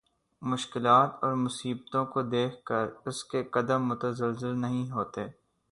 مشکلات 0.41 1.23
اور 1.23 1.33
مصیبتوں 1.35 2.03
کو 2.05 2.21
دیکھ 2.29 2.55
کر 2.65 2.87
اس 3.05 3.23
کے 3.23 3.43
قدم 3.51 3.87
متزلزل 3.87 4.59
نہیں 4.61 4.89
ہوتے 4.91 5.25